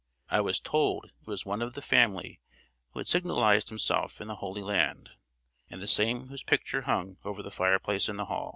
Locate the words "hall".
8.25-8.49